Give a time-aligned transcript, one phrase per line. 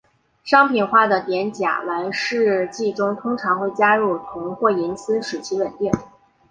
[0.43, 5.91] 商品化的碘甲烷试剂中通常会加入铜或银丝使其稳定。